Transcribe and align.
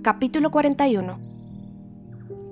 Capítulo 0.00 0.52
41 0.52 1.18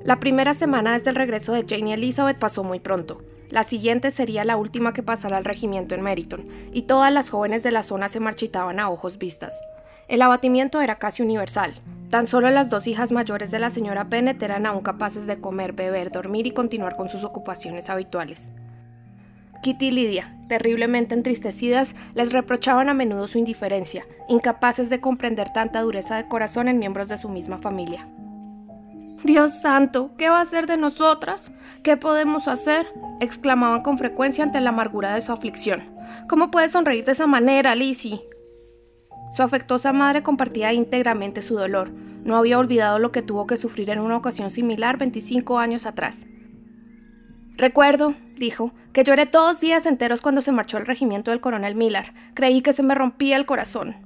La 0.02 0.18
primera 0.18 0.52
semana 0.52 0.94
desde 0.94 1.10
el 1.10 1.16
regreso 1.16 1.52
de 1.52 1.64
Jane 1.64 1.90
y 1.90 1.92
Elizabeth 1.92 2.40
pasó 2.40 2.64
muy 2.64 2.80
pronto. 2.80 3.22
La 3.50 3.62
siguiente 3.62 4.10
sería 4.10 4.44
la 4.44 4.56
última 4.56 4.92
que 4.92 5.04
pasara 5.04 5.36
al 5.36 5.44
regimiento 5.44 5.94
en 5.94 6.02
Meriton, 6.02 6.48
y 6.72 6.82
todas 6.82 7.12
las 7.12 7.30
jóvenes 7.30 7.62
de 7.62 7.70
la 7.70 7.84
zona 7.84 8.08
se 8.08 8.18
marchitaban 8.18 8.80
a 8.80 8.90
ojos 8.90 9.18
vistas. 9.18 9.60
El 10.08 10.22
abatimiento 10.22 10.80
era 10.80 10.98
casi 10.98 11.22
universal. 11.22 11.74
Tan 12.10 12.26
solo 12.26 12.50
las 12.50 12.68
dos 12.68 12.88
hijas 12.88 13.12
mayores 13.12 13.52
de 13.52 13.60
la 13.60 13.70
señora 13.70 14.02
Bennet 14.02 14.42
eran 14.42 14.66
aún 14.66 14.82
capaces 14.82 15.28
de 15.28 15.40
comer, 15.40 15.72
beber, 15.72 16.10
dormir 16.10 16.48
y 16.48 16.50
continuar 16.50 16.96
con 16.96 17.08
sus 17.08 17.22
ocupaciones 17.22 17.88
habituales. 17.88 18.50
Kitty 19.66 19.86
y 19.86 19.90
Lydia, 19.90 20.32
terriblemente 20.46 21.12
entristecidas, 21.12 21.96
les 22.14 22.32
reprochaban 22.32 22.88
a 22.88 22.94
menudo 22.94 23.26
su 23.26 23.38
indiferencia, 23.38 24.06
incapaces 24.28 24.90
de 24.90 25.00
comprender 25.00 25.52
tanta 25.52 25.80
dureza 25.80 26.14
de 26.14 26.28
corazón 26.28 26.68
en 26.68 26.78
miembros 26.78 27.08
de 27.08 27.18
su 27.18 27.28
misma 27.28 27.58
familia. 27.58 28.06
Dios 29.24 29.60
santo, 29.60 30.12
¿qué 30.16 30.28
va 30.28 30.38
a 30.38 30.42
hacer 30.42 30.68
de 30.68 30.76
nosotras? 30.76 31.50
¿Qué 31.82 31.96
podemos 31.96 32.46
hacer? 32.46 32.86
exclamaban 33.18 33.82
con 33.82 33.98
frecuencia 33.98 34.44
ante 34.44 34.60
la 34.60 34.68
amargura 34.70 35.12
de 35.12 35.20
su 35.20 35.32
aflicción. 35.32 35.82
¿Cómo 36.28 36.52
puedes 36.52 36.70
sonreír 36.70 37.04
de 37.04 37.10
esa 37.10 37.26
manera, 37.26 37.74
Lizzie? 37.74 38.20
Su 39.32 39.42
afectuosa 39.42 39.92
madre 39.92 40.22
compartía 40.22 40.72
íntegramente 40.74 41.42
su 41.42 41.56
dolor. 41.56 41.90
No 42.22 42.36
había 42.36 42.60
olvidado 42.60 43.00
lo 43.00 43.10
que 43.10 43.22
tuvo 43.22 43.48
que 43.48 43.56
sufrir 43.56 43.90
en 43.90 43.98
una 43.98 44.16
ocasión 44.16 44.50
similar 44.52 44.96
25 44.96 45.58
años 45.58 45.86
atrás. 45.86 46.24
Recuerdo, 47.56 48.14
dijo, 48.36 48.72
que 48.92 49.02
lloré 49.02 49.26
todos 49.26 49.60
días 49.60 49.86
enteros 49.86 50.20
cuando 50.20 50.42
se 50.42 50.52
marchó 50.52 50.76
el 50.76 50.86
regimiento 50.86 51.30
del 51.30 51.40
coronel 51.40 51.74
Miller. 51.74 52.12
Creí 52.34 52.60
que 52.60 52.72
se 52.72 52.82
me 52.82 52.94
rompía 52.94 53.36
el 53.36 53.46
corazón. 53.46 53.96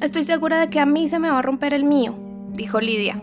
Estoy 0.00 0.22
segura 0.22 0.60
de 0.60 0.70
que 0.70 0.78
a 0.78 0.86
mí 0.86 1.08
se 1.08 1.18
me 1.18 1.30
va 1.30 1.40
a 1.40 1.42
romper 1.42 1.74
el 1.74 1.82
mío, 1.82 2.16
dijo 2.52 2.80
Lidia. 2.80 3.20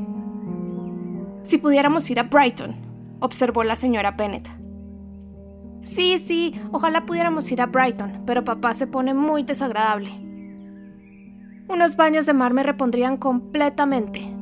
Si 1.44 1.58
pudiéramos 1.58 2.10
ir 2.10 2.20
a 2.20 2.24
Brighton, 2.24 2.76
observó 3.22 3.64
la 3.64 3.78
señora 3.78 4.12
Bennett. 4.12 4.50
Sí, 5.84 6.18
sí, 6.18 6.60
ojalá 6.72 7.06
pudiéramos 7.06 7.50
ir 7.52 7.62
a 7.62 7.68
Brighton, 7.68 8.24
pero 8.26 8.44
papá 8.44 8.74
se 8.74 8.88
pone 8.88 9.14
muy 9.14 9.44
desagradable. 9.44 10.10
Unos 11.70 11.96
baños 11.96 12.26
de 12.26 12.34
mar 12.34 12.54
me 12.54 12.64
repondrían 12.64 13.16
completamente. 13.18 14.35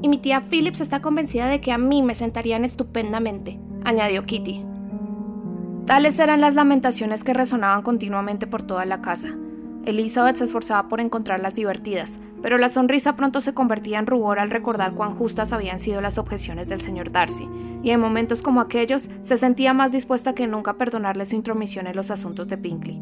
Y 0.00 0.08
mi 0.08 0.18
tía 0.18 0.42
Phillips 0.48 0.80
está 0.80 1.00
convencida 1.00 1.46
de 1.46 1.60
que 1.60 1.72
a 1.72 1.78
mí 1.78 2.02
me 2.02 2.14
sentarían 2.14 2.64
estupendamente, 2.64 3.58
añadió 3.84 4.24
Kitty. 4.26 4.64
Tales 5.86 6.18
eran 6.18 6.40
las 6.40 6.54
lamentaciones 6.54 7.24
que 7.24 7.34
resonaban 7.34 7.82
continuamente 7.82 8.46
por 8.46 8.62
toda 8.62 8.84
la 8.84 9.00
casa. 9.00 9.34
Elizabeth 9.86 10.36
se 10.36 10.44
esforzaba 10.44 10.88
por 10.88 11.00
encontrarlas 11.00 11.54
divertidas, 11.54 12.20
pero 12.42 12.58
la 12.58 12.68
sonrisa 12.68 13.16
pronto 13.16 13.40
se 13.40 13.54
convertía 13.54 13.98
en 13.98 14.06
rubor 14.06 14.38
al 14.38 14.50
recordar 14.50 14.92
cuán 14.92 15.14
justas 15.14 15.52
habían 15.52 15.78
sido 15.78 16.00
las 16.00 16.18
objeciones 16.18 16.68
del 16.68 16.80
señor 16.80 17.10
Darcy, 17.10 17.48
y 17.82 17.90
en 17.90 18.00
momentos 18.00 18.42
como 18.42 18.60
aquellos 18.60 19.08
se 19.22 19.36
sentía 19.36 19.72
más 19.72 19.92
dispuesta 19.92 20.34
que 20.34 20.46
nunca 20.46 20.72
a 20.72 20.76
perdonarle 20.76 21.26
su 21.26 21.36
intromisión 21.36 21.86
en 21.86 21.96
los 21.96 22.10
asuntos 22.10 22.48
de 22.48 22.58
Pinkley. 22.58 23.00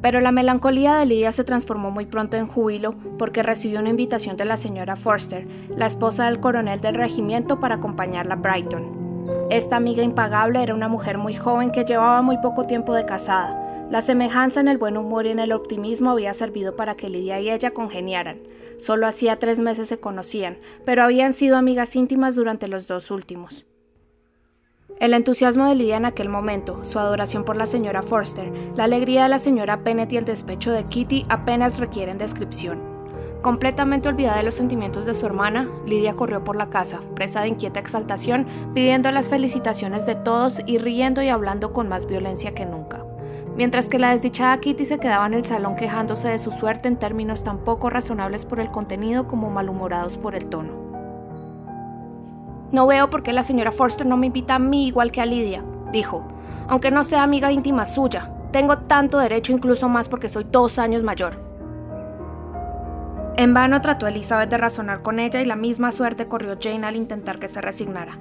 Pero 0.00 0.20
la 0.20 0.32
melancolía 0.32 0.96
de 0.96 1.06
Lydia 1.06 1.32
se 1.32 1.44
transformó 1.44 1.90
muy 1.90 2.06
pronto 2.06 2.36
en 2.36 2.46
júbilo 2.46 2.94
porque 3.18 3.42
recibió 3.42 3.80
una 3.80 3.90
invitación 3.90 4.36
de 4.36 4.44
la 4.44 4.56
señora 4.56 4.96
Forster, 4.96 5.46
la 5.76 5.86
esposa 5.86 6.26
del 6.26 6.40
coronel 6.40 6.80
del 6.80 6.94
regimiento, 6.94 7.60
para 7.60 7.76
acompañarla 7.76 8.34
a 8.34 8.36
Brighton. 8.36 9.46
Esta 9.50 9.76
amiga 9.76 10.02
impagable 10.02 10.62
era 10.62 10.74
una 10.74 10.88
mujer 10.88 11.18
muy 11.18 11.34
joven 11.34 11.70
que 11.70 11.84
llevaba 11.84 12.22
muy 12.22 12.38
poco 12.38 12.64
tiempo 12.64 12.94
de 12.94 13.06
casada, 13.06 13.68
la 13.90 14.02
semejanza 14.02 14.60
en 14.60 14.68
el 14.68 14.76
buen 14.76 14.98
humor 14.98 15.24
y 15.24 15.30
en 15.30 15.38
el 15.38 15.52
optimismo 15.52 16.10
había 16.10 16.34
servido 16.34 16.76
para 16.76 16.94
que 16.94 17.08
Lidia 17.08 17.40
y 17.40 17.50
ella 17.50 17.70
congeniaran. 17.70 18.42
Solo 18.76 19.06
hacía 19.06 19.38
tres 19.38 19.60
meses 19.60 19.88
se 19.88 19.98
conocían, 19.98 20.58
pero 20.84 21.02
habían 21.02 21.32
sido 21.32 21.56
amigas 21.56 21.96
íntimas 21.96 22.36
durante 22.36 22.68
los 22.68 22.86
dos 22.86 23.10
últimos. 23.10 23.64
El 25.00 25.14
entusiasmo 25.14 25.64
de 25.66 25.76
Lidia 25.76 25.96
en 25.96 26.06
aquel 26.06 26.28
momento, 26.28 26.84
su 26.84 26.98
adoración 26.98 27.44
por 27.44 27.54
la 27.54 27.66
señora 27.66 28.02
Forster, 28.02 28.52
la 28.74 28.82
alegría 28.82 29.22
de 29.22 29.28
la 29.28 29.38
señora 29.38 29.76
Bennet 29.76 30.12
y 30.12 30.16
el 30.16 30.24
despecho 30.24 30.72
de 30.72 30.86
Kitty 30.86 31.24
apenas 31.28 31.78
requieren 31.78 32.18
descripción. 32.18 32.80
Completamente 33.40 34.08
olvidada 34.08 34.38
de 34.38 34.42
los 34.42 34.56
sentimientos 34.56 35.06
de 35.06 35.14
su 35.14 35.24
hermana, 35.24 35.70
Lidia 35.86 36.14
corrió 36.14 36.42
por 36.42 36.56
la 36.56 36.68
casa, 36.68 37.00
presa 37.14 37.42
de 37.42 37.48
inquieta 37.48 37.78
exaltación, 37.78 38.48
pidiendo 38.74 39.12
las 39.12 39.28
felicitaciones 39.28 40.04
de 40.04 40.16
todos 40.16 40.60
y 40.66 40.78
riendo 40.78 41.22
y 41.22 41.28
hablando 41.28 41.72
con 41.72 41.88
más 41.88 42.06
violencia 42.06 42.52
que 42.52 42.66
nunca 42.66 43.04
mientras 43.58 43.88
que 43.88 43.98
la 43.98 44.12
desdichada 44.12 44.60
Kitty 44.60 44.84
se 44.84 45.00
quedaba 45.00 45.26
en 45.26 45.34
el 45.34 45.44
salón 45.44 45.74
quejándose 45.74 46.28
de 46.28 46.38
su 46.38 46.52
suerte 46.52 46.86
en 46.86 46.96
términos 46.96 47.42
tan 47.42 47.58
poco 47.58 47.90
razonables 47.90 48.44
por 48.44 48.60
el 48.60 48.70
contenido 48.70 49.26
como 49.26 49.50
malhumorados 49.50 50.16
por 50.16 50.36
el 50.36 50.46
tono. 50.46 50.87
No 52.70 52.86
veo 52.86 53.08
por 53.08 53.22
qué 53.22 53.32
la 53.32 53.42
señora 53.42 53.72
Forster 53.72 54.06
no 54.06 54.16
me 54.16 54.26
invita 54.26 54.56
a 54.56 54.58
mí 54.58 54.88
igual 54.88 55.10
que 55.10 55.20
a 55.20 55.26
Lidia, 55.26 55.64
dijo, 55.92 56.26
aunque 56.68 56.90
no 56.90 57.02
sea 57.02 57.22
amiga 57.22 57.50
íntima 57.50 57.86
suya. 57.86 58.30
Tengo 58.52 58.78
tanto 58.78 59.18
derecho, 59.18 59.52
incluso 59.52 59.88
más 59.88 60.08
porque 60.08 60.28
soy 60.28 60.46
dos 60.50 60.78
años 60.78 61.02
mayor. 61.02 61.42
En 63.36 63.54
vano 63.54 63.80
trató 63.80 64.06
Elizabeth 64.06 64.50
de 64.50 64.58
razonar 64.58 65.02
con 65.02 65.18
ella 65.18 65.40
y 65.40 65.44
la 65.44 65.56
misma 65.56 65.92
suerte 65.92 66.26
corrió 66.26 66.58
Jane 66.60 66.86
al 66.86 66.96
intentar 66.96 67.38
que 67.38 67.48
se 67.48 67.60
resignara. 67.60 68.18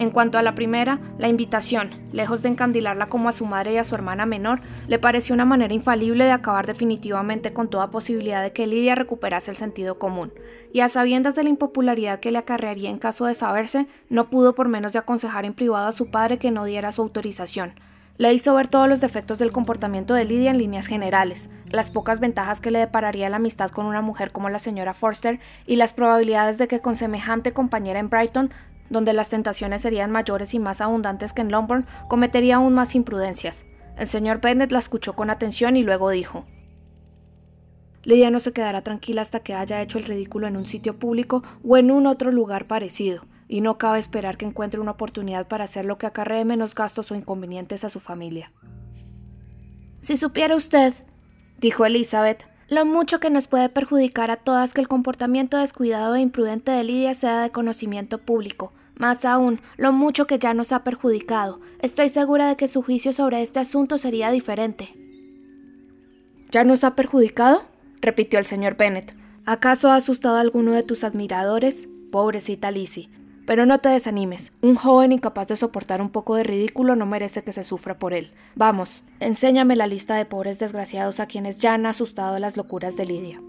En 0.00 0.10
cuanto 0.10 0.38
a 0.38 0.42
la 0.42 0.54
primera, 0.54 1.00
la 1.18 1.26
invitación, 1.26 1.90
lejos 2.12 2.40
de 2.42 2.48
encandilarla 2.48 3.08
como 3.08 3.28
a 3.28 3.32
su 3.32 3.46
madre 3.46 3.72
y 3.72 3.76
a 3.78 3.84
su 3.84 3.96
hermana 3.96 4.26
menor, 4.26 4.60
le 4.86 5.00
pareció 5.00 5.34
una 5.34 5.44
manera 5.44 5.74
infalible 5.74 6.24
de 6.24 6.30
acabar 6.30 6.68
definitivamente 6.68 7.52
con 7.52 7.68
toda 7.68 7.90
posibilidad 7.90 8.40
de 8.40 8.52
que 8.52 8.68
Lidia 8.68 8.94
recuperase 8.94 9.50
el 9.50 9.56
sentido 9.56 9.98
común, 9.98 10.32
y 10.72 10.80
a 10.80 10.88
sabiendas 10.88 11.34
de 11.34 11.42
la 11.42 11.48
impopularidad 11.48 12.20
que 12.20 12.30
le 12.30 12.38
acarrearía 12.38 12.90
en 12.90 12.98
caso 12.98 13.26
de 13.26 13.34
saberse, 13.34 13.88
no 14.08 14.30
pudo 14.30 14.54
por 14.54 14.68
menos 14.68 14.92
de 14.92 15.00
aconsejar 15.00 15.44
en 15.44 15.54
privado 15.54 15.88
a 15.88 15.92
su 15.92 16.10
padre 16.12 16.38
que 16.38 16.52
no 16.52 16.64
diera 16.64 16.92
su 16.92 17.02
autorización. 17.02 17.72
Le 18.18 18.32
hizo 18.32 18.54
ver 18.54 18.66
todos 18.66 18.88
los 18.88 19.00
defectos 19.00 19.38
del 19.38 19.52
comportamiento 19.52 20.14
de 20.14 20.24
Lidia 20.24 20.50
en 20.50 20.58
líneas 20.58 20.86
generales, 20.86 21.50
las 21.70 21.90
pocas 21.90 22.18
ventajas 22.18 22.60
que 22.60 22.72
le 22.72 22.80
depararía 22.80 23.28
la 23.28 23.36
amistad 23.36 23.70
con 23.70 23.86
una 23.86 24.00
mujer 24.00 24.32
como 24.32 24.48
la 24.48 24.58
señora 24.58 24.94
Forster 24.94 25.38
y 25.66 25.76
las 25.76 25.92
probabilidades 25.92 26.58
de 26.58 26.66
que 26.66 26.80
con 26.80 26.96
semejante 26.96 27.52
compañera 27.52 28.00
en 28.00 28.10
Brighton 28.10 28.50
donde 28.90 29.12
las 29.12 29.30
tentaciones 29.30 29.82
serían 29.82 30.10
mayores 30.10 30.54
y 30.54 30.58
más 30.58 30.80
abundantes 30.80 31.32
que 31.32 31.42
en 31.42 31.50
Longbourn, 31.50 31.86
cometería 32.08 32.56
aún 32.56 32.74
más 32.74 32.94
imprudencias. 32.94 33.66
El 33.96 34.06
señor 34.06 34.40
Bennett 34.40 34.72
la 34.72 34.78
escuchó 34.78 35.14
con 35.14 35.30
atención 35.30 35.76
y 35.76 35.82
luego 35.82 36.10
dijo 36.10 36.44
Lidia 38.04 38.30
no 38.30 38.40
se 38.40 38.52
quedará 38.52 38.82
tranquila 38.82 39.22
hasta 39.22 39.40
que 39.40 39.54
haya 39.54 39.82
hecho 39.82 39.98
el 39.98 40.04
ridículo 40.04 40.46
en 40.46 40.56
un 40.56 40.66
sitio 40.66 40.98
público 40.98 41.42
o 41.62 41.76
en 41.76 41.90
un 41.90 42.06
otro 42.06 42.32
lugar 42.32 42.66
parecido, 42.66 43.26
y 43.48 43.60
no 43.60 43.76
cabe 43.76 43.98
esperar 43.98 44.36
que 44.36 44.46
encuentre 44.46 44.80
una 44.80 44.92
oportunidad 44.92 45.46
para 45.46 45.64
hacer 45.64 45.84
lo 45.84 45.98
que 45.98 46.06
acarree 46.06 46.44
menos 46.44 46.74
gastos 46.74 47.10
o 47.10 47.16
inconvenientes 47.16 47.84
a 47.84 47.90
su 47.90 48.00
familia. 48.00 48.52
Si 50.00 50.16
supiera 50.16 50.56
usted, 50.56 50.94
dijo 51.58 51.84
Elizabeth, 51.84 52.46
lo 52.68 52.84
mucho 52.84 53.18
que 53.18 53.30
nos 53.30 53.46
puede 53.46 53.68
perjudicar 53.68 54.30
a 54.30 54.36
todas 54.36 54.72
que 54.72 54.80
el 54.80 54.88
comportamiento 54.88 55.56
descuidado 55.56 56.14
e 56.14 56.20
imprudente 56.20 56.70
de 56.70 56.84
Lidia 56.84 57.14
sea 57.14 57.42
de 57.42 57.50
conocimiento 57.50 58.18
público. 58.18 58.72
Más 58.98 59.24
aún, 59.24 59.60
lo 59.76 59.92
mucho 59.92 60.26
que 60.26 60.40
ya 60.40 60.54
nos 60.54 60.72
ha 60.72 60.82
perjudicado. 60.82 61.60
Estoy 61.80 62.08
segura 62.08 62.48
de 62.48 62.56
que 62.56 62.66
su 62.66 62.82
juicio 62.82 63.12
sobre 63.12 63.40
este 63.42 63.60
asunto 63.60 63.96
sería 63.96 64.30
diferente. 64.30 64.92
¿Ya 66.50 66.64
nos 66.64 66.82
ha 66.82 66.96
perjudicado? 66.96 67.62
repitió 68.00 68.38
el 68.40 68.44
señor 68.44 68.76
Bennet. 68.76 69.14
¿Acaso 69.46 69.88
ha 69.88 69.96
asustado 69.96 70.36
a 70.36 70.40
alguno 70.40 70.72
de 70.72 70.82
tus 70.82 71.04
admiradores? 71.04 71.88
Pobrecita 72.10 72.70
Lizzie. 72.70 73.08
Pero 73.46 73.66
no 73.66 73.78
te 73.78 73.88
desanimes. 73.88 74.52
Un 74.60 74.74
joven 74.74 75.12
incapaz 75.12 75.48
de 75.48 75.56
soportar 75.56 76.02
un 76.02 76.10
poco 76.10 76.34
de 76.34 76.42
ridículo 76.42 76.96
no 76.96 77.06
merece 77.06 77.44
que 77.44 77.52
se 77.52 77.62
sufra 77.62 77.98
por 77.98 78.12
él. 78.12 78.32
Vamos, 78.56 79.02
enséñame 79.20 79.76
la 79.76 79.86
lista 79.86 80.16
de 80.16 80.26
pobres 80.26 80.58
desgraciados 80.58 81.20
a 81.20 81.26
quienes 81.26 81.56
ya 81.58 81.74
han 81.74 81.86
asustado 81.86 82.38
las 82.40 82.56
locuras 82.56 82.96
de 82.96 83.06
Lidia. 83.06 83.40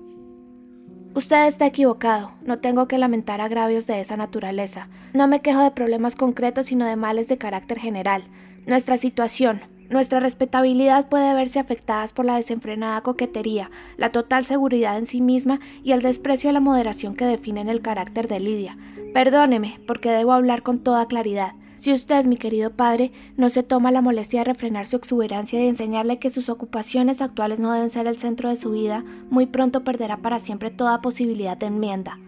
Usted 1.15 1.47
está 1.47 1.65
equivocado. 1.65 2.31
No 2.45 2.59
tengo 2.59 2.87
que 2.87 2.99
lamentar 2.99 3.41
agravios 3.41 3.87
de 3.87 3.99
esa 3.99 4.15
naturaleza. 4.15 4.89
No 5.13 5.27
me 5.27 5.41
quejo 5.41 5.61
de 5.61 5.71
problemas 5.71 6.15
concretos, 6.15 6.67
sino 6.67 6.85
de 6.85 6.95
males 6.95 7.27
de 7.27 7.39
carácter 7.39 7.79
general. 7.79 8.23
Nuestra 8.67 8.97
situación, 8.99 9.61
nuestra 9.89 10.19
respetabilidad 10.19 11.09
puede 11.09 11.33
verse 11.33 11.57
afectadas 11.57 12.13
por 12.13 12.25
la 12.25 12.35
desenfrenada 12.35 13.01
coquetería, 13.01 13.71
la 13.97 14.11
total 14.11 14.45
seguridad 14.45 14.99
en 14.99 15.07
sí 15.07 15.19
misma 15.19 15.59
y 15.83 15.93
el 15.93 16.03
desprecio 16.03 16.51
a 16.51 16.53
la 16.53 16.59
moderación 16.59 17.15
que 17.15 17.25
definen 17.25 17.69
el 17.69 17.81
carácter 17.81 18.27
de 18.27 18.39
Lidia. 18.39 18.77
Perdóneme, 19.11 19.79
porque 19.87 20.11
debo 20.11 20.33
hablar 20.33 20.61
con 20.61 20.77
toda 20.77 21.07
claridad. 21.07 21.53
Si 21.79 21.93
usted, 21.93 22.25
mi 22.25 22.35
querido 22.35 22.71
padre, 22.71 23.13
no 23.37 23.47
se 23.47 23.63
toma 23.63 23.89
la 23.89 24.01
molestia 24.01 24.41
de 24.41 24.43
refrenar 24.43 24.85
su 24.85 24.97
exuberancia 24.97 25.57
y 25.57 25.63
de 25.63 25.69
enseñarle 25.69 26.19
que 26.19 26.29
sus 26.29 26.49
ocupaciones 26.49 27.21
actuales 27.21 27.61
no 27.61 27.71
deben 27.71 27.89
ser 27.89 28.05
el 28.05 28.17
centro 28.17 28.49
de 28.49 28.57
su 28.57 28.71
vida, 28.71 29.05
muy 29.29 29.45
pronto 29.45 29.85
perderá 29.85 30.17
para 30.17 30.39
siempre 30.39 30.71
toda 30.71 30.99
posibilidad 30.99 31.55
de 31.55 31.67
enmienda. 31.67 32.19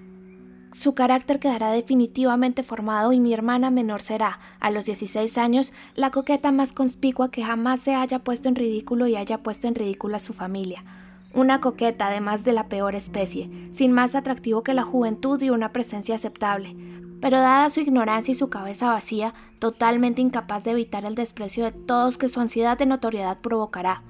Su 0.71 0.93
carácter 0.93 1.41
quedará 1.41 1.69
definitivamente 1.71 2.63
formado 2.63 3.11
y 3.11 3.19
mi 3.19 3.33
hermana 3.33 3.71
menor 3.71 4.01
será, 4.01 4.39
a 4.61 4.71
los 4.71 4.85
16 4.85 5.37
años, 5.37 5.73
la 5.95 6.11
coqueta 6.11 6.53
más 6.53 6.71
conspicua 6.71 7.29
que 7.29 7.43
jamás 7.43 7.81
se 7.81 7.93
haya 7.93 8.19
puesto 8.19 8.47
en 8.47 8.55
ridículo 8.55 9.05
y 9.05 9.17
haya 9.17 9.39
puesto 9.39 9.67
en 9.67 9.75
ridículo 9.75 10.15
a 10.15 10.19
su 10.19 10.31
familia. 10.31 10.85
una 11.33 11.61
coqueta 11.61 12.07
además 12.07 12.43
de 12.43 12.51
la 12.51 12.67
peor 12.67 12.93
especie, 12.93 13.49
sin 13.71 13.93
más 13.93 14.15
atractivo 14.15 14.63
que 14.63 14.73
la 14.73 14.83
juventud 14.83 15.41
y 15.41 15.49
una 15.49 15.71
presencia 15.71 16.15
aceptable, 16.15 16.75
pero 17.21 17.39
dada 17.39 17.69
su 17.69 17.79
ignorancia 17.79 18.31
y 18.31 18.35
su 18.35 18.49
cabeza 18.49 18.91
vacía, 18.91 19.33
totalmente 19.59 20.21
incapaz 20.21 20.63
de 20.63 20.71
evitar 20.71 21.05
el 21.05 21.15
desprecio 21.15 21.63
de 21.63 21.71
todos 21.71 22.17
que 22.17 22.29
su 22.29 22.39
ansiedad 22.41 22.77
de 22.77 22.87
notoriedad 22.87 23.37
provocará. 23.39 24.03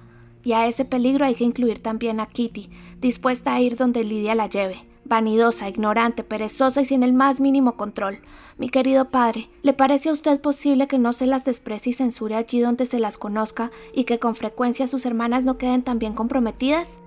Y 0.43 0.53
a 0.53 0.67
ese 0.67 0.85
peligro 0.85 1.25
hay 1.25 1.35
que 1.35 1.43
incluir 1.43 1.79
también 1.83 2.19
a 2.19 2.25
Kitty, 2.25 2.69
dispuesta 2.99 3.53
a 3.53 3.59
ir 3.59 3.75
donde 3.75 4.03
Lidia 4.03 4.33
la 4.33 4.47
lleve, 4.47 4.85
vanidosa, 5.05 5.69
ignorante, 5.69 6.23
perezosa 6.23 6.81
y 6.81 6.85
sin 6.85 7.03
el 7.03 7.13
más 7.13 7.39
mínimo 7.39 7.75
control. 7.75 8.21
Mi 8.57 8.69
querido 8.69 9.09
padre, 9.09 9.49
¿le 9.61 9.73
parece 9.73 10.09
a 10.09 10.13
usted 10.13 10.39
posible 10.39 10.87
que 10.87 10.97
no 10.97 11.13
se 11.13 11.27
las 11.27 11.45
desprecie 11.45 11.91
y 11.91 11.93
censure 11.93 12.35
allí 12.35 12.59
donde 12.59 12.85
se 12.85 12.97
las 12.97 13.17
conozca 13.17 13.71
y 13.93 14.05
que 14.05 14.19
con 14.19 14.35
frecuencia 14.35 14.87
sus 14.87 15.05
hermanas 15.05 15.45
no 15.45 15.57
queden 15.57 15.83
tan 15.83 15.99
bien 15.99 16.13
comprometidas? 16.13 16.97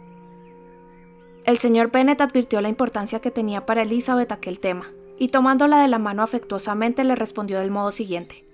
El 1.44 1.58
señor 1.58 1.90
Bennet 1.90 2.20
advirtió 2.20 2.60
la 2.60 2.68
importancia 2.68 3.20
que 3.20 3.30
tenía 3.30 3.66
para 3.66 3.82
Elizabeth 3.82 4.32
aquel 4.32 4.60
tema, 4.60 4.86
y 5.18 5.28
tomándola 5.28 5.80
de 5.80 5.88
la 5.88 5.98
mano 5.98 6.22
afectuosamente 6.22 7.04
le 7.04 7.14
respondió 7.14 7.60
del 7.60 7.70
modo 7.70 7.92
siguiente. 7.92 8.44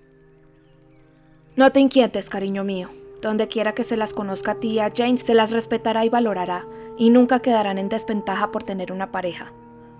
No 1.56 1.72
te 1.72 1.80
inquietes, 1.80 2.28
cariño 2.28 2.64
mío. 2.64 2.88
Donde 3.22 3.48
quiera 3.48 3.74
que 3.74 3.84
se 3.84 3.96
las 3.96 4.14
conozca 4.14 4.52
a 4.52 4.54
ti 4.54 4.68
y 4.68 4.78
a 4.78 4.92
Jane, 4.94 5.18
se 5.18 5.34
las 5.34 5.50
respetará 5.50 6.04
y 6.04 6.08
valorará, 6.08 6.64
y 6.96 7.10
nunca 7.10 7.40
quedarán 7.40 7.78
en 7.78 7.88
desventaja 7.88 8.50
por 8.50 8.62
tener 8.62 8.92
una 8.92 9.10
pareja. 9.10 9.52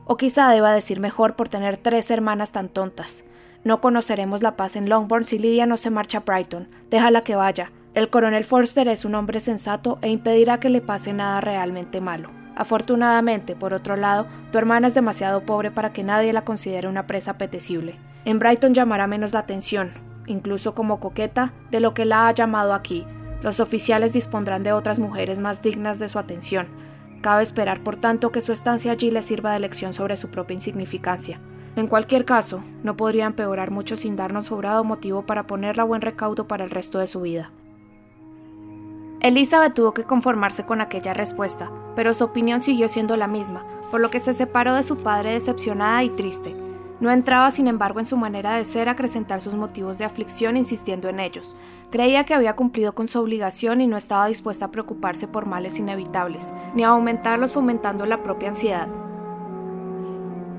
O 0.07 0.17
quizá 0.17 0.49
deba 0.51 0.73
decir 0.73 1.01
mejor 1.01 1.37
por 1.37 1.49
tener 1.49 1.77
tres 1.77 2.11
hermanas 2.11 2.53
tan 2.53 2.69
tontas. 2.69 3.25
No 3.63 3.81
conoceremos 3.81 4.43
la 4.43 4.57
paz 4.57 4.75
en 4.77 4.89
Longbourn 4.89 5.25
si 5.25 5.39
Lydia 5.39 5.67
no 5.67 5.77
se 5.77 5.91
marcha 5.91 6.19
a 6.19 6.21
Brighton. 6.23 6.69
Déjala 6.89 7.23
que 7.25 7.37
vaya. 7.37 7.73
El 7.93 8.09
coronel 8.09 8.45
Forster 8.45 8.89
es 8.89 9.05
un 9.05 9.15
hombre 9.15 9.41
sensato 9.41 9.99
e 10.01 10.09
impedirá 10.09 10.61
que 10.61 10.71
le 10.71 10.81
pase 10.81 11.13
nada 11.13 11.41
realmente 11.41 12.01
malo. 12.01 12.40
Afortunadamente, 12.61 13.57
por 13.57 13.73
otro 13.73 13.97
lado, 13.97 14.27
tu 14.53 14.59
hermana 14.59 14.89
es 14.89 14.93
demasiado 14.93 15.47
pobre 15.47 15.71
para 15.71 15.95
que 15.95 16.03
nadie 16.03 16.35
la 16.35 16.45
considere 16.45 16.89
una 16.89 17.07
presa 17.07 17.31
apetecible. 17.31 17.99
En 18.27 18.39
Brighton 18.39 18.75
llamará 18.75 19.07
menos 19.07 19.33
la 19.33 19.39
atención, 19.39 19.93
incluso 20.27 20.75
como 20.75 21.01
coqueta, 21.01 21.55
de 21.71 21.81
lo 21.81 21.95
que 21.95 22.05
la 22.05 22.29
ha 22.29 22.35
llamado 22.35 22.75
aquí. 22.75 23.07
Los 23.41 23.61
oficiales 23.61 24.13
dispondrán 24.13 24.63
de 24.63 24.75
otras 24.75 24.99
mujeres 24.99 25.41
más 25.41 25.63
dignas 25.63 25.99
de 25.99 26.11
su 26.11 26.19
atención. 26.19 26.69
Cabe 27.23 27.45
esperar, 27.45 27.81
por 27.81 27.97
tanto, 27.97 28.31
que 28.31 28.43
su 28.43 28.53
estancia 28.53 28.93
allí 28.93 29.11
le 29.11 29.23
sirva 29.23 29.55
de 29.55 29.61
lección 29.61 29.95
sobre 29.95 30.17
su 30.17 30.29
propia 30.29 30.53
insignificancia. 30.53 31.41
En 31.77 31.87
cualquier 31.87 32.27
caso, 32.27 32.63
no 32.83 32.95
podría 32.95 33.25
empeorar 33.25 33.71
mucho 33.71 33.97
sin 33.97 34.17
darnos 34.17 34.45
sobrado 34.45 34.85
motivo 34.85 35.25
para 35.25 35.47
ponerla 35.47 35.85
a 35.85 35.87
buen 35.87 36.03
recaudo 36.03 36.47
para 36.47 36.65
el 36.65 36.71
resto 36.71 36.99
de 36.99 37.07
su 37.07 37.23
vida. 37.23 37.53
Elizabeth 39.21 39.75
tuvo 39.75 39.93
que 39.93 40.05
conformarse 40.05 40.65
con 40.65 40.81
aquella 40.81 41.13
respuesta, 41.13 41.71
pero 41.95 42.15
su 42.15 42.25
opinión 42.25 42.63
siguió 42.63 42.89
siendo 42.89 43.19
la 43.19 43.27
misma, 43.27 43.67
por 43.91 44.01
lo 44.01 44.11
que 44.11 44.19
se 44.19 44.33
separó 44.33 44.75
de 44.75 44.83
su 44.83 44.97
padre 44.97 45.33
decepcionada 45.33 46.03
y 46.03 46.09
triste. 46.09 46.57
No 47.01 47.11
entraba, 47.11 47.51
sin 47.51 47.69
embargo, 47.69 47.99
en 47.99 48.07
su 48.07 48.17
manera 48.17 48.55
de 48.55 48.65
ser 48.65 48.89
acrecentar 48.89 49.43
sus 49.43 49.53
motivos 49.53 49.99
de 49.99 50.07
aflicción 50.07 50.57
insistiendo 50.57 51.11
en 51.11 51.21
ellos. 51.21 51.55
Creía 51.91 52.25
que 52.25 52.33
había 52.33 52.57
cumplido 52.57 52.95
con 52.95 53.09
su 53.09 53.21
obligación 53.21 53.83
y 53.83 53.87
no 53.87 53.99
estaba 53.99 54.27
dispuesta 54.27 54.67
a 54.67 54.71
preocuparse 54.71 55.29
por 55.29 55.45
males 55.45 55.79
inevitables, 55.79 56.55
ni 56.75 56.85
a 56.85 56.89
aumentarlos 56.89 57.53
fomentando 57.53 58.07
la 58.07 58.23
propia 58.23 58.49
ansiedad. 58.49 58.89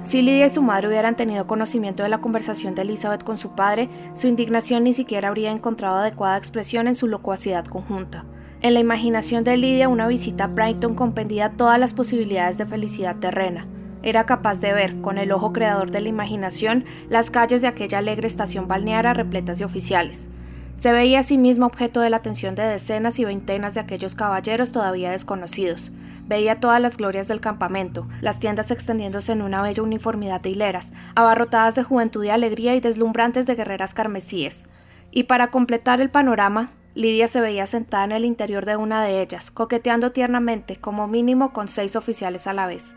Si 0.03 0.21
Lidia 0.21 0.45
y 0.45 0.49
su 0.49 0.61
madre 0.61 0.87
hubieran 0.87 1.15
tenido 1.15 1.47
conocimiento 1.47 2.03
de 2.03 2.09
la 2.09 2.21
conversación 2.21 2.75
de 2.75 2.83
Elizabeth 2.83 3.23
con 3.23 3.37
su 3.37 3.51
padre, 3.51 3.89
su 4.13 4.27
indignación 4.27 4.83
ni 4.83 4.93
siquiera 4.93 5.29
habría 5.29 5.51
encontrado 5.51 5.97
adecuada 5.97 6.37
expresión 6.37 6.87
en 6.87 6.95
su 6.95 7.07
locuacidad 7.07 7.65
conjunta. 7.65 8.25
En 8.63 8.75
la 8.75 8.79
imaginación 8.79 9.43
de 9.43 9.57
Lidia, 9.57 9.89
una 9.89 10.05
visita 10.05 10.43
a 10.43 10.47
Brighton 10.47 10.93
compendía 10.93 11.49
todas 11.49 11.79
las 11.79 11.93
posibilidades 11.93 12.59
de 12.59 12.67
felicidad 12.67 13.15
terrena. 13.15 13.65
Era 14.03 14.27
capaz 14.27 14.61
de 14.61 14.71
ver, 14.71 15.01
con 15.01 15.17
el 15.17 15.31
ojo 15.31 15.51
creador 15.51 15.89
de 15.89 15.99
la 15.99 16.09
imaginación, 16.09 16.85
las 17.09 17.31
calles 17.31 17.63
de 17.63 17.67
aquella 17.67 17.97
alegre 17.97 18.27
estación 18.27 18.67
balnearia 18.67 19.13
repletas 19.13 19.57
de 19.57 19.65
oficiales. 19.65 20.29
Se 20.75 20.91
veía 20.91 21.21
a 21.21 21.23
sí 21.23 21.39
mismo 21.39 21.65
objeto 21.65 22.01
de 22.01 22.11
la 22.11 22.17
atención 22.17 22.53
de 22.53 22.61
decenas 22.61 23.17
y 23.17 23.25
veintenas 23.25 23.73
de 23.73 23.79
aquellos 23.79 24.13
caballeros 24.13 24.71
todavía 24.71 25.09
desconocidos. 25.09 25.91
Veía 26.27 26.59
todas 26.59 26.79
las 26.79 26.97
glorias 26.97 27.27
del 27.27 27.41
campamento, 27.41 28.07
las 28.21 28.39
tiendas 28.39 28.69
extendiéndose 28.69 29.31
en 29.31 29.41
una 29.41 29.63
bella 29.63 29.81
uniformidad 29.81 30.39
de 30.39 30.51
hileras, 30.51 30.93
abarrotadas 31.15 31.73
de 31.73 31.81
juventud 31.81 32.23
y 32.23 32.29
alegría 32.29 32.75
y 32.75 32.79
deslumbrantes 32.79 33.47
de 33.47 33.55
guerreras 33.55 33.95
carmesíes. 33.95 34.67
Y 35.09 35.23
para 35.23 35.47
completar 35.47 35.99
el 35.99 36.11
panorama, 36.11 36.71
Lidia 36.93 37.29
se 37.29 37.39
veía 37.39 37.67
sentada 37.67 38.03
en 38.03 38.11
el 38.11 38.25
interior 38.25 38.65
de 38.65 38.75
una 38.75 39.03
de 39.03 39.21
ellas, 39.21 39.49
coqueteando 39.49 40.11
tiernamente, 40.11 40.75
como 40.75 41.07
mínimo 41.07 41.53
con 41.53 41.69
seis 41.69 41.95
oficiales 41.95 42.47
a 42.47 42.53
la 42.53 42.67
vez. 42.67 42.95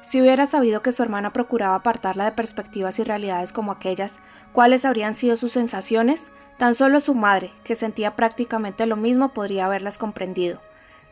Si 0.00 0.22
hubiera 0.22 0.46
sabido 0.46 0.80
que 0.80 0.92
su 0.92 1.02
hermana 1.02 1.34
procuraba 1.34 1.74
apartarla 1.74 2.24
de 2.24 2.32
perspectivas 2.32 2.98
y 2.98 3.04
realidades 3.04 3.52
como 3.52 3.72
aquellas, 3.72 4.20
¿cuáles 4.52 4.86
habrían 4.86 5.12
sido 5.14 5.36
sus 5.36 5.52
sensaciones? 5.52 6.32
Tan 6.56 6.74
solo 6.74 7.00
su 7.00 7.14
madre, 7.14 7.52
que 7.62 7.74
sentía 7.74 8.16
prácticamente 8.16 8.86
lo 8.86 8.96
mismo, 8.96 9.34
podría 9.34 9.66
haberlas 9.66 9.98
comprendido. 9.98 10.62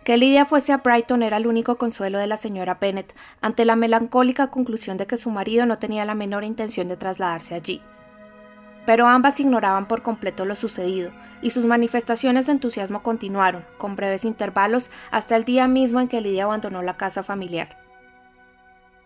Que 0.03 0.17
Lidia 0.17 0.47
fuese 0.47 0.73
a 0.73 0.79
Brighton 0.79 1.23
era 1.23 1.37
el 1.37 1.47
único 1.47 1.77
consuelo 1.77 2.19
de 2.19 2.27
la 2.27 2.39
señora 2.39 2.79
Bennet 2.81 3.15
ante 3.43 3.67
la 3.67 3.77
melancólica 3.77 4.47
conclusión 4.47 4.97
de 4.97 5.07
que 5.07 5.19
su 5.19 5.31
marido 5.31 5.67
no 5.67 5.79
tenía 5.79 6.07
la 6.07 6.15
menor 6.15 6.45
intención 6.45 6.89
de 6.89 6.97
trasladarse 6.97 7.55
allí 7.55 7.83
pero 8.87 9.07
ambas 9.07 9.41
ignoraban 9.41 9.89
por 9.89 10.03
completo 10.03 10.45
lo 10.45 10.57
sucedido, 10.57 11.11
y 11.43 11.51
sus 11.51 11.65
manifestaciones 11.65 12.47
de 12.47 12.53
entusiasmo 12.53 13.03
continuaron, 13.03 13.65
con 13.79 13.97
breves 13.97 14.25
intervalos, 14.25 14.91
hasta 15.11 15.37
el 15.37 15.45
día 15.45 15.69
mismo 15.69 16.01
en 16.01 16.09
que 16.09 16.21
Lidia 16.21 16.45
abandonó 16.45 16.83
la 16.83 16.97
casa 16.97 17.23
familiar. 17.23 17.79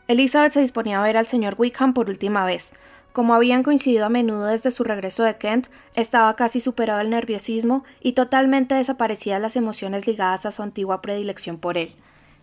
Elizabeth 0.08 0.52
se 0.52 0.60
disponía 0.60 0.98
a 0.98 1.02
ver 1.02 1.18
al 1.18 1.26
señor 1.26 1.54
Wickham 1.58 1.92
por 1.92 2.08
última 2.08 2.44
vez. 2.44 2.72
Como 3.12 3.34
habían 3.34 3.62
coincidido 3.62 4.06
a 4.06 4.08
menudo 4.08 4.46
desde 4.46 4.70
su 4.70 4.84
regreso 4.84 5.22
de 5.22 5.36
Kent, 5.36 5.68
estaba 5.94 6.34
casi 6.36 6.60
superado 6.60 7.00
el 7.00 7.10
nerviosismo 7.10 7.84
y 8.00 8.12
totalmente 8.12 8.74
desaparecidas 8.74 9.40
las 9.40 9.56
emociones 9.56 10.06
ligadas 10.06 10.46
a 10.46 10.50
su 10.50 10.62
antigua 10.62 11.02
predilección 11.02 11.58
por 11.58 11.76
él. 11.76 11.94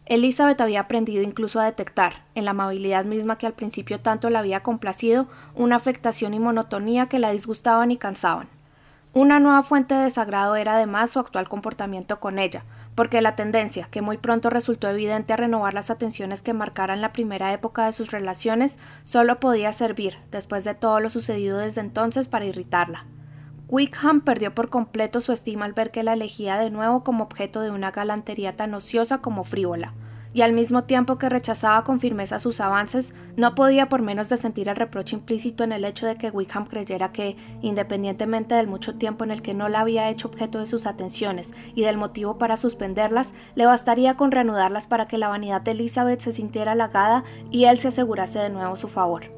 Elizabeth 0.08 0.62
había 0.62 0.82
aprendido 0.82 1.24
incluso 1.24 1.60
a 1.60 1.66
detectar, 1.66 2.24
en 2.36 2.46
la 2.46 2.52
amabilidad 2.52 3.06
misma 3.06 3.40
que 3.40 3.48
al 3.48 3.54
principio 3.54 4.00
tanto 4.00 4.30
la 4.30 4.40
había 4.40 4.62
complacido, 4.62 5.28
una 5.56 5.78
afectación 5.78 6.36
y 6.36 6.40
monotonía 6.40 7.08
que 7.08 7.18
la 7.18 7.32
disgustaban 7.32 7.90
y 7.90 7.98
cansaban. 7.98 8.48
Una 9.14 9.40
nueva 9.40 9.64
fuente 9.64 9.96
de 9.96 10.04
desagrado 10.04 10.56
era 10.58 10.76
además 10.76 11.10
su 11.10 11.20
actual 11.20 11.50
comportamiento 11.50 12.20
con 12.20 12.38
ella, 12.38 12.66
porque 12.94 13.22
la 13.22 13.36
tendencia, 13.36 13.88
que 13.90 14.02
muy 14.02 14.18
pronto 14.18 14.52
resultó 14.52 14.90
evidente 14.90 15.34
a 15.34 15.38
renovar 15.38 15.74
las 15.74 15.90
atenciones 15.90 16.44
que 16.44 16.54
marcaran 16.54 17.02
la 17.02 17.12
primera 17.12 17.52
época 17.52 17.86
de 17.86 17.94
sus 17.94 18.12
relaciones, 18.12 18.78
solo 19.06 19.40
podía 19.40 19.74
servir, 19.74 20.18
después 20.30 20.66
de 20.66 20.76
todo 20.76 21.00
lo 21.00 21.10
sucedido 21.10 21.58
desde 21.58 21.82
entonces, 21.82 22.28
para 22.28 22.46
irritarla. 22.46 23.06
Wickham 23.68 24.22
perdió 24.22 24.54
por 24.54 24.70
completo 24.70 25.22
su 25.22 25.32
estima 25.32 25.66
al 25.66 25.74
ver 25.74 25.90
que 25.90 26.04
la 26.04 26.14
elegía 26.14 26.58
de 26.58 26.70
nuevo 26.70 27.04
como 27.04 27.24
objeto 27.24 27.62
de 27.62 27.72
una 27.72 27.90
galantería 27.90 28.56
tan 28.56 28.76
ociosa 28.76 29.20
como 29.20 29.44
frívola, 29.44 29.94
y 30.34 30.44
al 30.44 30.54
mismo 30.54 30.84
tiempo 30.84 31.18
que 31.18 31.30
rechazaba 31.30 31.84
con 31.84 32.00
firmeza 32.00 32.38
sus 32.38 32.60
avances, 32.60 33.16
no 33.38 33.56
podía 33.56 33.90
por 33.90 34.04
menos 34.04 34.30
de 34.30 34.38
sentir 34.38 34.70
el 34.70 34.76
reproche 34.76 35.16
implícito 35.16 35.64
en 35.64 35.72
el 35.72 35.84
hecho 35.84 36.06
de 36.06 36.16
que 36.16 36.30
Wickham 36.30 36.68
creyera 36.68 37.12
que, 37.12 37.38
independientemente 37.64 38.54
del 38.54 38.68
mucho 38.68 38.96
tiempo 38.96 39.24
en 39.24 39.32
el 39.32 39.42
que 39.42 39.56
no 39.56 39.68
la 39.68 39.80
había 39.80 40.12
hecho 40.12 40.28
objeto 40.28 40.60
de 40.60 40.68
sus 40.68 40.86
atenciones 40.86 41.52
y 41.74 41.82
del 41.82 41.98
motivo 41.98 42.38
para 42.38 42.58
suspenderlas, 42.58 43.34
le 43.56 43.66
bastaría 43.66 44.16
con 44.16 44.32
reanudarlas 44.32 44.86
para 44.86 45.06
que 45.08 45.18
la 45.18 45.30
vanidad 45.30 45.62
de 45.62 45.72
Elizabeth 45.72 46.20
se 46.20 46.34
sintiera 46.34 46.74
halagada 46.74 47.24
y 47.50 47.66
él 47.66 47.80
se 47.80 47.88
asegurase 47.88 48.38
de 48.38 48.52
nuevo 48.52 48.76
su 48.76 48.88
favor. 48.88 49.35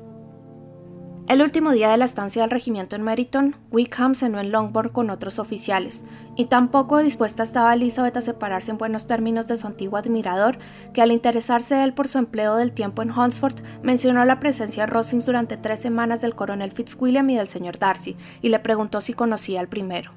El 1.28 1.42
último 1.42 1.74
día 1.74 1.90
de 1.90 1.98
la 1.98 2.06
estancia 2.06 2.42
del 2.42 2.52
regimiento 2.52 2.96
en 2.96 3.02
Meriton, 3.02 3.58
Wickham 3.70 4.16
cenó 4.16 4.40
en 4.40 4.54
Longbourn 4.54 4.92
con 4.92 5.10
otros 5.10 5.40
oficiales, 5.40 6.06
y 6.38 6.46
tampoco 6.46 7.00
dispuesta 7.00 7.44
estaba 7.44 7.74
Elizabeth 7.74 8.16
a 8.16 8.22
separarse 8.22 8.72
en 8.72 8.78
buenos 8.78 9.08
términos 9.08 9.46
de 9.50 9.58
su 9.58 9.68
antiguo 9.68 9.98
admirador, 9.98 10.58
que 10.94 11.02
al 11.02 11.12
interesarse 11.12 11.84
él 11.84 11.94
por 11.94 12.08
su 12.08 12.18
empleo 12.18 12.56
del 12.56 12.72
tiempo 12.72 13.02
en 13.02 13.12
Hunsford, 13.12 13.56
mencionó 13.84 14.24
la 14.24 14.40
presencia 14.40 14.86
en 14.86 14.90
Rosings 14.90 15.26
durante 15.26 15.58
tres 15.58 15.82
semanas 15.82 16.22
del 16.22 16.34
coronel 16.34 16.72
Fitzwilliam 16.72 17.30
y 17.30 17.36
del 17.36 17.50
señor 17.50 17.78
Darcy, 17.78 18.16
y 18.42 18.48
le 18.48 18.60
preguntó 18.60 19.02
si 19.02 19.12
conocía 19.12 19.60
al 19.60 19.68
primero. 19.68 20.14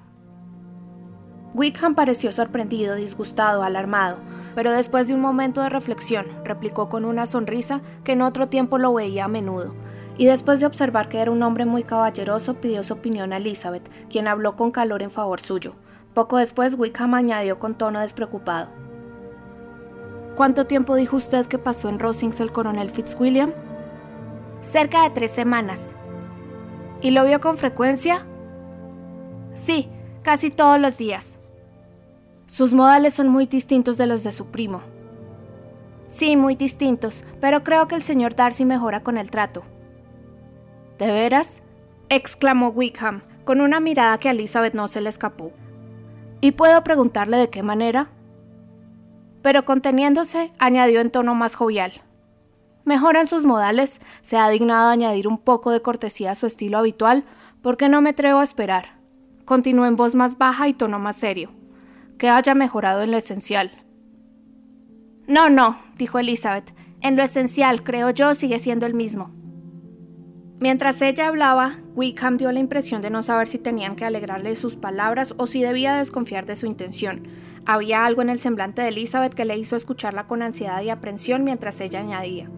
Wickham 1.55 1.97
pareció 1.97 2.31
sorprendido, 2.31 2.95
disgustado, 2.95 3.65
alarmado, 3.65 4.19
pero 4.55 4.71
después 4.71 5.09
de 5.09 5.15
un 5.15 5.21
momento 5.21 5.61
de 5.61 5.71
reflexión, 5.71 6.27
replicó 6.45 6.89
con 6.89 7.05
una 7.05 7.27
sonrisa 7.27 7.81
que 8.05 8.13
en 8.13 8.23
otro 8.23 8.47
tiempo 8.47 8.79
lo 8.79 8.95
veía 8.95 9.25
a 9.25 9.29
menudo 9.29 9.75
y 10.17 10.27
después 10.27 10.61
de 10.61 10.67
observar 10.67 11.09
que 11.09 11.19
era 11.19 11.31
un 11.31 11.43
hombre 11.43 11.65
muy 11.65 11.83
caballeroso, 11.83 12.55
pidió 12.55 12.85
su 12.85 12.95
opinión 12.95 13.33
a 13.33 13.39
Elizabeth, 13.39 13.91
quien 14.09 14.29
habló 14.29 14.57
con 14.57 14.71
calor 14.71 15.03
en 15.03 15.11
favor 15.11 15.41
suyo. 15.41 15.75
Poco 16.15 16.39
después, 16.39 16.75
Wickham 16.79 17.15
añadió 17.15 17.59
con 17.59 17.75
tono 17.75 18.01
despreocupado. 18.01 18.69
¿Cuánto 20.37 20.67
tiempo 20.67 20.97
dijo 20.97 21.17
usted 21.17 21.47
que 21.47 21.59
pasó 21.59 21.89
en 21.89 21.99
Rosings 21.99 22.41
el 22.41 22.53
coronel 22.53 22.91
Fitzwilliam? 22.91 23.53
Cerca 24.61 25.05
de 25.05 25.11
tres 25.11 25.31
semanas. 25.31 25.95
¿Y 27.01 27.11
lo 27.13 27.25
vio 27.25 27.41
con 27.41 27.57
frecuencia? 27.57 28.27
Sí, 29.55 29.89
casi 30.23 30.51
todos 30.51 30.81
los 30.81 30.99
días. 30.99 31.39
Sus 32.47 32.75
modales 32.75 33.15
son 33.15 33.29
muy 33.29 33.47
distintos 33.47 33.97
de 33.97 34.07
los 34.07 34.23
de 34.23 34.33
su 34.33 34.47
primo. 34.47 34.83
Sí, 36.09 36.37
muy 36.37 36.57
distintos, 36.57 37.23
pero 37.41 37.63
creo 37.63 37.87
que 37.87 37.95
el 37.95 38.03
señor 38.03 38.35
Darcy 38.35 38.65
mejora 38.65 39.03
con 39.03 39.17
el 39.17 39.31
trato. 39.31 39.63
¿De 41.01 41.11
veras? 41.11 41.63
exclamó 42.11 42.69
Wickham, 42.69 43.23
con 43.47 43.63
una 43.63 43.81
mirada 43.81 44.19
que 44.19 44.29
a 44.29 44.33
Elizabeth 44.33 44.75
no 44.75 44.87
se 44.87 45.01
le 45.01 45.09
escapó. 45.09 45.51
¿Y 46.43 46.53
puedo 46.53 46.85
preguntarle 46.85 47.39
de 47.39 47.49
qué 47.49 47.63
manera? 47.63 48.11
Pero 49.41 49.65
conteniéndose, 49.65 50.53
añadió 50.59 51.01
en 51.01 51.11
tono 51.11 51.35
más 51.35 51.55
jovial. 51.55 52.03
Mejora 52.85 53.21
en 53.21 53.27
sus 53.29 53.47
modales, 53.47 53.99
se 54.21 54.37
ha 54.37 54.47
dignado 54.51 54.91
añadir 54.91 55.27
un 55.27 55.39
poco 55.39 55.71
de 55.71 55.81
cortesía 55.81 56.33
a 56.33 56.35
su 56.35 56.45
estilo 56.45 56.77
habitual, 56.77 57.25
porque 57.63 57.89
no 57.89 58.03
me 58.03 58.11
atrevo 58.11 58.41
a 58.41 58.45
esperar. 58.45 58.99
Continuó 59.47 59.87
en 59.87 59.97
voz 59.97 60.15
más 60.15 60.37
baja 60.37 60.69
y 60.69 60.75
tono 60.75 60.99
más 60.99 61.17
serio. 61.17 61.51
Que 62.19 62.29
haya 62.29 62.55
mejorado 62.55 63.01
en 63.01 63.11
lo 63.11 63.17
esencial. 63.17 63.71
No, 65.27 65.49
no, 65.49 65.79
dijo 65.97 66.19
Elizabeth. 66.19 66.75
En 67.01 67.17
lo 67.17 67.23
esencial, 67.23 67.85
creo 67.85 68.11
yo, 68.11 68.35
sigue 68.35 68.59
siendo 68.59 68.85
el 68.85 68.93
mismo. 68.93 69.40
Mientras 70.61 71.01
ella 71.01 71.29
hablaba, 71.29 71.79
Wickham 71.95 72.37
dio 72.37 72.53
la 72.53 72.61
impresión 72.61 73.01
de 73.01 73.09
no 73.09 73.23
saber 73.23 73.49
si 73.49 73.59
tenían 73.59 73.97
que 73.97 74.05
alegrarle 74.05 74.55
sus 74.57 74.77
palabras 74.77 75.33
o 75.39 75.47
si 75.47 75.63
debía 75.63 75.97
desconfiar 75.97 76.45
de 76.45 76.55
su 76.55 76.67
intención. 76.67 77.27
Había 77.65 78.05
algo 78.05 78.21
en 78.21 78.29
el 78.29 78.39
semblante 78.39 78.83
de 78.83 78.89
Elizabeth 78.89 79.33
que 79.33 79.47
le 79.47 79.57
hizo 79.57 79.75
escucharla 79.75 80.27
con 80.27 80.43
ansiedad 80.43 80.83
y 80.83 80.91
aprensión 80.91 81.45
mientras 81.45 81.81
ella 81.81 82.01
añadía. 82.01 82.51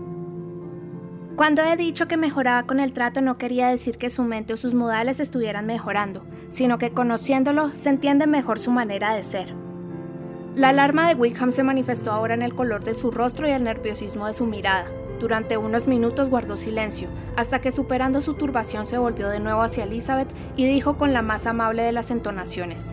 Cuando 1.37 1.63
he 1.63 1.77
dicho 1.77 2.09
que 2.09 2.17
mejoraba 2.17 2.65
con 2.65 2.81
el 2.81 2.93
trato 2.93 3.21
no 3.21 3.39
quería 3.39 3.69
decir 3.69 3.97
que 3.99 4.11
su 4.11 4.25
mente 4.25 4.53
o 4.53 4.57
sus 4.57 4.75
modales 4.75 5.21
estuvieran 5.21 5.67
mejorando, 5.67 6.25
sino 6.51 6.79
que 6.79 6.91
conociéndolo 6.91 7.71
se 7.71 7.89
entiende 7.89 8.27
mejor 8.27 8.59
su 8.59 8.73
manera 8.73 9.15
de 9.15 9.23
ser. 9.23 9.55
La 10.57 10.71
alarma 10.71 11.09
de 11.09 11.15
Wickham 11.15 11.53
se 11.53 11.63
manifestó 11.63 12.11
ahora 12.11 12.35
en 12.35 12.43
el 12.43 12.55
color 12.55 12.83
de 12.83 12.95
su 12.95 13.13
rostro 13.13 13.47
y 13.47 13.53
el 13.53 13.63
nerviosismo 13.63 14.27
de 14.27 14.35
su 14.35 14.45
mirada. 14.45 14.87
Durante 15.23 15.57
unos 15.57 15.87
minutos 15.87 16.31
guardó 16.31 16.57
silencio, 16.57 17.07
hasta 17.37 17.61
que 17.61 17.71
superando 17.71 18.21
su 18.21 18.35
turbación 18.35 18.87
se 18.87 18.99
volvió 18.99 19.29
de 19.29 19.39
nuevo 19.39 19.63
hacia 19.63 19.85
Elizabeth 19.85 20.27
y 20.57 20.67
dijo 20.67 20.99
con 20.99 21.13
la 21.13 21.23
más 21.23 21.47
amable 21.47 21.85
de 21.85 21.93
las 21.93 22.11
entonaciones. 22.11 22.93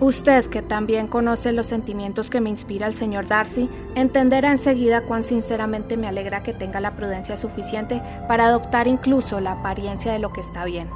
Usted, 0.00 0.46
que 0.46 0.62
también 0.62 1.08
conoce 1.08 1.52
los 1.52 1.66
sentimientos 1.66 2.30
que 2.30 2.40
me 2.40 2.48
inspira 2.48 2.86
el 2.86 2.94
señor 2.94 3.26
Darcy, 3.26 3.68
entenderá 3.94 4.50
enseguida 4.50 5.02
cuán 5.02 5.22
sinceramente 5.22 5.98
me 5.98 6.08
alegra 6.08 6.42
que 6.42 6.54
tenga 6.54 6.80
la 6.80 6.96
prudencia 6.96 7.36
suficiente 7.36 8.00
para 8.26 8.46
adoptar 8.46 8.88
incluso 8.88 9.40
la 9.40 9.52
apariencia 9.52 10.14
de 10.14 10.20
lo 10.20 10.32
que 10.32 10.40
está 10.40 10.64
bien. 10.64 10.88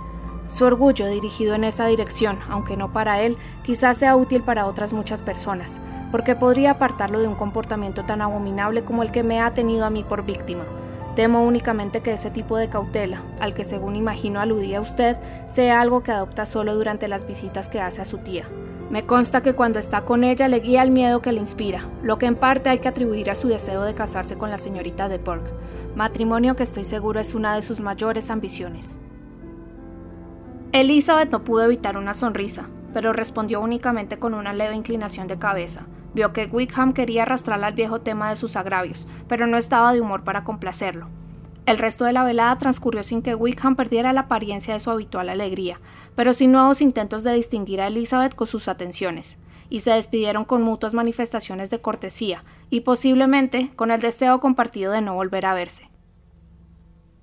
Su 0.49 0.65
orgullo 0.65 1.07
dirigido 1.07 1.55
en 1.55 1.65
esa 1.65 1.85
dirección, 1.87 2.39
aunque 2.49 2.79
no 2.79 2.95
para 2.95 3.21
él, 3.21 3.37
quizás 3.63 3.99
sea 3.99 4.17
útil 4.17 4.43
para 4.43 4.65
otras 4.65 4.95
muchas 4.95 5.21
personas, 5.21 5.81
porque 6.15 6.37
podría 6.37 6.71
apartarlo 6.71 7.19
de 7.19 7.27
un 7.27 7.35
comportamiento 7.35 8.05
tan 8.05 8.23
abominable 8.23 8.85
como 8.85 9.03
el 9.03 9.11
que 9.11 9.25
me 9.25 9.41
ha 9.41 9.53
tenido 9.53 9.85
a 9.85 9.91
mí 9.91 10.05
por 10.05 10.25
víctima. 10.25 10.63
Temo 11.17 11.43
únicamente 11.43 12.03
que 12.03 12.13
ese 12.13 12.31
tipo 12.31 12.57
de 12.57 12.69
cautela, 12.69 13.21
al 13.41 13.53
que 13.53 13.65
según 13.65 13.97
imagino 13.97 14.39
aludía 14.39 14.81
usted, 14.81 15.17
sea 15.49 15.81
algo 15.81 16.05
que 16.05 16.13
adopta 16.13 16.47
solo 16.47 16.77
durante 16.77 17.09
las 17.09 17.27
visitas 17.27 17.69
que 17.69 17.81
hace 17.81 18.01
a 18.01 18.05
su 18.05 18.19
tía. 18.19 18.45
Me 18.91 19.05
consta 19.07 19.43
que 19.43 19.55
cuando 19.55 19.81
está 19.81 20.03
con 20.03 20.23
ella 20.23 20.47
le 20.47 20.61
guía 20.61 20.85
el 20.85 20.93
miedo 20.93 21.21
que 21.21 21.33
le 21.33 21.41
inspira, 21.41 21.89
lo 22.01 22.17
que 22.17 22.27
en 22.27 22.37
parte 22.37 22.71
hay 22.71 22.79
que 22.79 22.87
atribuir 22.87 23.29
a 23.29 23.35
su 23.35 23.49
deseo 23.49 23.83
de 23.83 23.95
casarse 23.95 24.39
con 24.39 24.53
la 24.53 24.59
señorita 24.59 25.09
de 25.09 25.19
Burke, 25.19 25.51
matrimonio 25.97 26.55
que 26.55 26.63
estoy 26.63 26.85
seguro 26.85 27.19
es 27.19 27.35
una 27.35 27.57
de 27.57 27.63
sus 27.63 27.81
mayores 27.81 28.31
ambiciones. 28.31 29.01
Elizabeth 30.71 31.33
no 31.33 31.43
pudo 31.43 31.65
evitar 31.65 31.97
una 31.97 32.15
sonrisa, 32.15 32.69
pero 32.93 33.13
respondió 33.13 33.61
únicamente 33.61 34.21
con 34.21 34.35
una 34.35 34.53
leve 34.53 34.77
inclinación 34.77 35.27
de 35.27 35.41
cabeza, 35.41 35.89
Vio 36.15 36.33
que 36.33 36.47
Wickham 36.47 36.93
quería 36.93 37.23
arrastrarla 37.23 37.67
al 37.67 37.75
viejo 37.75 38.01
tema 38.01 38.31
de 38.31 38.37
sus 38.37 38.57
agravios, 38.57 39.09
pero 39.29 39.47
no 39.47 39.57
estaba 39.57 39.93
de 39.93 40.01
humor 40.01 40.23
para 40.23 40.45
complacerlo. 40.45 41.09
El 41.67 41.79
resto 41.79 42.05
de 42.05 42.13
la 42.13 42.25
velada 42.25 42.59
transcurrió 42.59 43.03
sin 43.03 43.23
que 43.23 43.35
Wickham 43.35 43.75
perdiera 43.75 44.13
la 44.13 44.23
apariencia 44.23 44.75
de 44.75 44.81
su 44.81 44.91
habitual 44.91 45.29
alegría, 45.29 45.81
pero 46.15 46.35
sin 46.35 46.53
nuevos 46.53 46.83
intentos 46.83 47.25
de 47.25 47.33
distinguir 47.35 47.81
a 47.81 47.87
Elizabeth 47.87 48.35
con 48.35 48.47
sus 48.47 48.69
atenciones, 48.69 49.39
y 49.71 49.81
se 49.81 49.91
despidieron 49.91 50.45
con 50.45 50.63
mutuas 50.63 50.93
manifestaciones 50.93 51.71
de 51.71 51.81
cortesía, 51.81 52.45
y 52.69 52.81
posiblemente 52.81 53.71
con 53.77 53.91
el 53.91 54.01
deseo 54.01 54.41
compartido 54.41 54.93
de 54.93 55.01
no 55.01 55.15
volver 55.15 55.47
a 55.47 55.55
verse. 55.55 55.89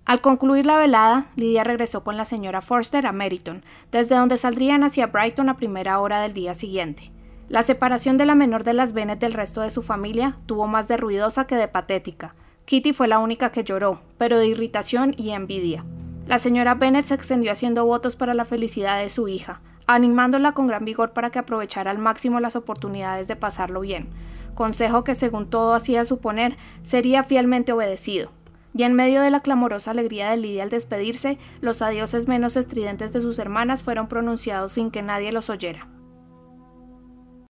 Al 0.05 0.21
concluir 0.21 0.65
la 0.65 0.77
velada, 0.77 1.27
Lydia 1.36 1.63
regresó 1.63 2.03
con 2.03 2.17
la 2.17 2.25
señora 2.25 2.62
Forster 2.62 3.05
a 3.05 3.12
Meriton, 3.12 3.63
desde 3.91 4.15
donde 4.15 4.38
saldrían 4.38 4.83
hacia 4.83 5.07
Brighton 5.07 5.50
a 5.50 5.57
primera 5.57 6.00
hora 6.00 6.19
del 6.19 6.33
día 6.33 6.55
siguiente. 6.55 7.12
La 7.51 7.63
separación 7.63 8.15
de 8.15 8.25
la 8.25 8.34
menor 8.34 8.63
de 8.63 8.72
las 8.72 8.93
Bennet 8.93 9.20
del 9.20 9.34
resto 9.34 9.60
de 9.60 9.72
su 9.72 9.81
familia 9.81 10.38
tuvo 10.46 10.67
más 10.67 10.88
de 10.88 10.96
ruidosa 10.96 11.48
que 11.48 11.58
de 11.58 11.67
patética. 11.67 12.34
Kitty 12.63 12.93
fue 12.93 13.10
la 13.10 13.20
única 13.20 13.51
que 13.51 13.65
lloró, 13.65 14.00
pero 14.17 14.39
de 14.39 14.48
irritación 14.48 15.13
y 15.17 15.31
envidia. 15.31 15.84
La 16.27 16.39
señora 16.39 16.75
Bennet 16.75 17.03
se 17.03 17.13
extendió 17.13 17.51
haciendo 17.51 17.84
votos 17.84 18.15
para 18.15 18.34
la 18.34 18.46
felicidad 18.46 19.01
de 19.01 19.10
su 19.10 19.27
hija, 19.27 19.60
animándola 19.86 20.53
con 20.53 20.67
gran 20.67 20.86
vigor 20.86 21.12
para 21.12 21.29
que 21.29 21.39
aprovechara 21.39 21.91
al 21.91 21.98
máximo 21.98 22.39
las 22.39 22.55
oportunidades 22.55 23.27
de 23.27 23.36
pasarlo 23.36 23.81
bien, 23.81 24.08
consejo 24.55 25.03
que 25.03 25.13
según 25.13 25.50
todo 25.50 25.74
hacía 25.74 26.05
suponer 26.05 26.55
sería 26.84 27.22
fielmente 27.22 27.74
obedecido. 27.74 28.31
Y 28.74 28.84
en 28.84 28.93
medio 28.93 29.22
de 29.22 29.29
la 29.29 29.41
clamorosa 29.41 29.91
alegría 29.91 30.31
de 30.31 30.38
Lidia 30.38 30.63
al 30.63 30.70
despedirse, 30.70 31.38
los 31.60 31.81
adioses 31.81 32.29
menos 32.29 32.55
estridentes 32.55 33.12
de 33.12 33.20
sus 33.20 33.39
hermanas 33.39 33.84
fueron 33.84 34.08
pronunciados 34.08 34.72
sin 34.72 34.89
que 34.89 35.01
nadie 35.01 35.34
los 35.34 35.50
oyera. 35.50 35.89